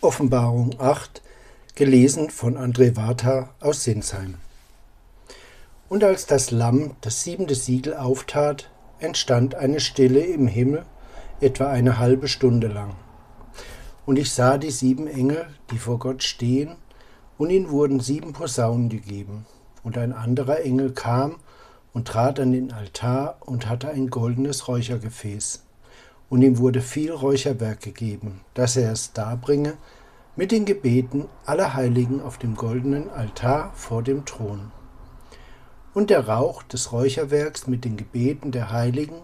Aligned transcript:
Offenbarung 0.00 0.76
8, 0.78 1.22
gelesen 1.74 2.30
von 2.30 2.56
André 2.56 2.94
Warta 2.94 3.48
aus 3.58 3.82
Sinsheim. 3.82 4.36
Und 5.88 6.04
als 6.04 6.24
das 6.26 6.52
Lamm 6.52 6.92
das 7.00 7.24
siebente 7.24 7.56
Siegel 7.56 7.96
auftat, 7.96 8.70
entstand 9.00 9.56
eine 9.56 9.80
Stille 9.80 10.20
im 10.20 10.46
Himmel, 10.46 10.84
etwa 11.40 11.68
eine 11.68 11.98
halbe 11.98 12.28
Stunde 12.28 12.68
lang. 12.68 12.94
Und 14.06 14.20
ich 14.20 14.30
sah 14.30 14.56
die 14.56 14.70
sieben 14.70 15.08
Engel, 15.08 15.48
die 15.72 15.78
vor 15.78 15.98
Gott 15.98 16.22
stehen, 16.22 16.76
und 17.36 17.50
ihnen 17.50 17.70
wurden 17.70 17.98
sieben 17.98 18.32
Posaunen 18.32 18.90
gegeben. 18.90 19.46
Und 19.82 19.98
ein 19.98 20.12
anderer 20.12 20.60
Engel 20.60 20.92
kam 20.92 21.40
und 21.92 22.06
trat 22.06 22.38
an 22.38 22.52
den 22.52 22.70
Altar 22.70 23.38
und 23.40 23.68
hatte 23.68 23.88
ein 23.88 24.10
goldenes 24.10 24.68
Räuchergefäß 24.68 25.64
und 26.30 26.42
ihm 26.42 26.58
wurde 26.58 26.80
viel 26.80 27.12
Räucherwerk 27.12 27.80
gegeben, 27.80 28.40
dass 28.54 28.76
er 28.76 28.92
es 28.92 29.12
darbringe 29.12 29.76
mit 30.36 30.52
den 30.52 30.66
Gebeten 30.66 31.26
aller 31.46 31.74
Heiligen 31.74 32.20
auf 32.20 32.38
dem 32.38 32.54
goldenen 32.54 33.10
Altar 33.10 33.72
vor 33.74 34.02
dem 34.02 34.24
Thron. 34.24 34.70
Und 35.94 36.10
der 36.10 36.28
Rauch 36.28 36.62
des 36.62 36.92
Räucherwerks 36.92 37.66
mit 37.66 37.84
den 37.84 37.96
Gebeten 37.96 38.52
der 38.52 38.70
Heiligen 38.70 39.22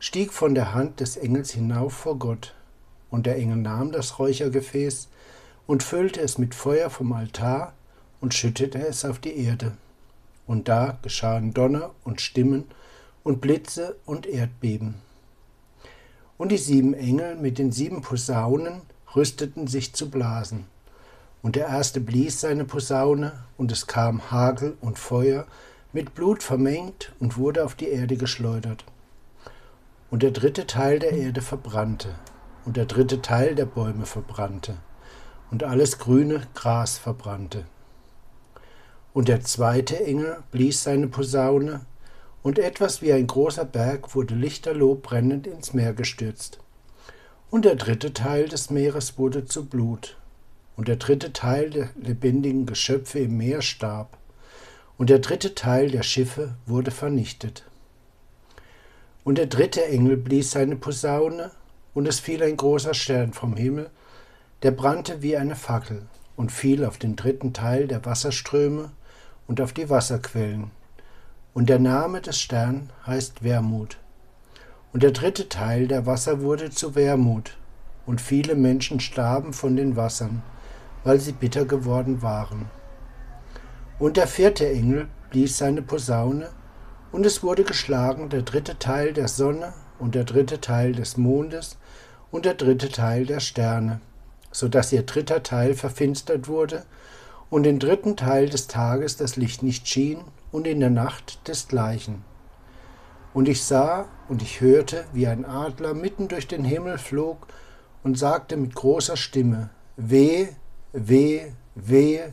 stieg 0.00 0.32
von 0.32 0.54
der 0.54 0.74
Hand 0.74 1.00
des 1.00 1.16
Engels 1.16 1.52
hinauf 1.52 1.92
vor 1.92 2.18
Gott, 2.18 2.54
und 3.10 3.26
der 3.26 3.36
Engel 3.36 3.58
nahm 3.58 3.92
das 3.92 4.18
Räuchergefäß 4.18 5.08
und 5.66 5.82
füllte 5.82 6.20
es 6.20 6.38
mit 6.38 6.54
Feuer 6.54 6.90
vom 6.90 7.12
Altar 7.12 7.74
und 8.20 8.34
schüttete 8.34 8.84
es 8.84 9.04
auf 9.04 9.18
die 9.18 9.38
Erde. 9.38 9.72
Und 10.46 10.68
da 10.68 10.98
geschahen 11.02 11.54
Donner 11.54 11.90
und 12.04 12.20
Stimmen 12.20 12.64
und 13.22 13.40
Blitze 13.40 13.96
und 14.04 14.26
Erdbeben. 14.26 15.05
Und 16.38 16.52
die 16.52 16.58
sieben 16.58 16.94
Engel 16.94 17.36
mit 17.36 17.58
den 17.58 17.72
sieben 17.72 18.02
Posaunen 18.02 18.82
rüsteten 19.14 19.66
sich 19.66 19.94
zu 19.94 20.10
blasen. 20.10 20.66
Und 21.42 21.56
der 21.56 21.66
erste 21.68 22.00
blies 22.00 22.40
seine 22.40 22.64
Posaune, 22.64 23.32
und 23.56 23.72
es 23.72 23.86
kam 23.86 24.30
Hagel 24.30 24.76
und 24.80 24.98
Feuer, 24.98 25.46
mit 25.92 26.14
Blut 26.14 26.42
vermengt, 26.42 27.12
und 27.20 27.38
wurde 27.38 27.64
auf 27.64 27.74
die 27.74 27.88
Erde 27.88 28.16
geschleudert. 28.16 28.84
Und 30.10 30.22
der 30.22 30.32
dritte 30.32 30.66
Teil 30.66 30.98
der 30.98 31.12
Erde 31.12 31.40
verbrannte, 31.40 32.14
und 32.64 32.76
der 32.76 32.86
dritte 32.86 33.22
Teil 33.22 33.54
der 33.54 33.66
Bäume 33.66 34.06
verbrannte, 34.06 34.76
und 35.50 35.62
alles 35.62 35.98
grüne 35.98 36.42
Gras 36.54 36.98
verbrannte. 36.98 37.64
Und 39.14 39.28
der 39.28 39.40
zweite 39.40 40.04
Engel 40.04 40.42
blies 40.50 40.82
seine 40.82 41.06
Posaune, 41.08 41.86
und 42.46 42.60
etwas 42.60 43.02
wie 43.02 43.12
ein 43.12 43.26
großer 43.26 43.64
Berg 43.64 44.14
wurde 44.14 44.36
lichterloh 44.36 44.94
brennend 44.94 45.48
ins 45.48 45.74
Meer 45.74 45.92
gestürzt. 45.92 46.60
Und 47.50 47.64
der 47.64 47.74
dritte 47.74 48.12
Teil 48.12 48.48
des 48.48 48.70
Meeres 48.70 49.18
wurde 49.18 49.46
zu 49.46 49.66
Blut, 49.66 50.16
und 50.76 50.86
der 50.86 50.94
dritte 50.94 51.32
Teil 51.32 51.70
der 51.70 51.88
lebendigen 52.00 52.64
Geschöpfe 52.64 53.18
im 53.18 53.36
Meer 53.36 53.62
starb, 53.62 54.16
und 54.96 55.10
der 55.10 55.18
dritte 55.18 55.56
Teil 55.56 55.90
der 55.90 56.04
Schiffe 56.04 56.54
wurde 56.66 56.92
vernichtet. 56.92 57.64
Und 59.24 59.38
der 59.38 59.46
dritte 59.46 59.84
Engel 59.84 60.16
blies 60.16 60.52
seine 60.52 60.76
Posaune, 60.76 61.50
und 61.94 62.06
es 62.06 62.20
fiel 62.20 62.44
ein 62.44 62.56
großer 62.56 62.94
Stern 62.94 63.32
vom 63.32 63.56
Himmel, 63.56 63.90
der 64.62 64.70
brannte 64.70 65.20
wie 65.20 65.36
eine 65.36 65.56
Fackel 65.56 66.06
und 66.36 66.52
fiel 66.52 66.84
auf 66.84 66.96
den 66.96 67.16
dritten 67.16 67.52
Teil 67.52 67.88
der 67.88 68.04
Wasserströme 68.04 68.92
und 69.48 69.60
auf 69.60 69.72
die 69.72 69.90
Wasserquellen, 69.90 70.70
und 71.56 71.70
der 71.70 71.78
Name 71.78 72.20
des 72.20 72.38
Stern 72.38 72.90
heißt 73.06 73.42
Wermut. 73.42 73.96
Und 74.92 75.02
der 75.02 75.12
dritte 75.12 75.48
Teil 75.48 75.88
der 75.88 76.04
Wasser 76.04 76.42
wurde 76.42 76.68
zu 76.68 76.94
Wermut, 76.94 77.56
und 78.04 78.20
viele 78.20 78.54
Menschen 78.54 79.00
starben 79.00 79.54
von 79.54 79.74
den 79.74 79.96
Wassern, 79.96 80.42
weil 81.02 81.18
sie 81.18 81.32
bitter 81.32 81.64
geworden 81.64 82.20
waren. 82.20 82.66
Und 83.98 84.18
der 84.18 84.26
vierte 84.26 84.68
Engel 84.68 85.08
blies 85.30 85.56
seine 85.56 85.80
Posaune, 85.80 86.50
und 87.10 87.24
es 87.24 87.42
wurde 87.42 87.64
geschlagen 87.64 88.28
der 88.28 88.42
dritte 88.42 88.78
Teil 88.78 89.14
der 89.14 89.28
Sonne 89.28 89.72
und 89.98 90.14
der 90.14 90.24
dritte 90.24 90.60
Teil 90.60 90.92
des 90.92 91.16
Mondes 91.16 91.78
und 92.30 92.44
der 92.44 92.52
dritte 92.52 92.90
Teil 92.90 93.24
der 93.24 93.40
Sterne, 93.40 94.02
so 94.52 94.68
dass 94.68 94.92
ihr 94.92 95.04
dritter 95.04 95.42
Teil 95.42 95.72
verfinstert 95.72 96.48
wurde, 96.48 96.84
und 97.48 97.62
den 97.62 97.78
dritten 97.78 98.14
Teil 98.14 98.50
des 98.50 98.66
Tages 98.66 99.16
das 99.16 99.36
Licht 99.36 99.62
nicht 99.62 99.88
schien 99.88 100.18
und 100.56 100.66
in 100.66 100.80
der 100.80 100.88
Nacht 100.88 101.46
desgleichen. 101.48 102.24
Und 103.34 103.46
ich 103.46 103.62
sah 103.62 104.06
und 104.26 104.40
ich 104.40 104.62
hörte, 104.62 105.04
wie 105.12 105.26
ein 105.26 105.44
Adler 105.44 105.92
mitten 105.92 106.28
durch 106.28 106.48
den 106.48 106.64
Himmel 106.64 106.96
flog 106.96 107.46
und 108.02 108.16
sagte 108.16 108.56
mit 108.56 108.74
großer 108.74 109.18
Stimme, 109.18 109.68
Weh, 109.98 110.46
weh, 110.94 111.42
wehe, 111.74 112.32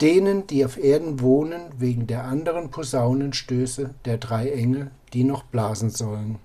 denen, 0.00 0.46
die 0.46 0.64
auf 0.64 0.78
Erden 0.78 1.20
wohnen, 1.20 1.60
wegen 1.76 2.06
der 2.06 2.24
anderen 2.24 2.70
Posaunenstöße 2.70 3.94
der 4.06 4.16
drei 4.16 4.50
Engel, 4.50 4.90
die 5.12 5.24
noch 5.24 5.42
blasen 5.42 5.90
sollen. 5.90 6.38